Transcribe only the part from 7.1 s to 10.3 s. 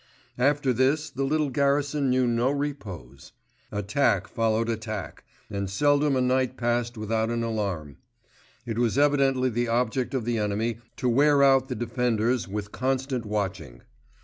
an alarm. It was evidently the object of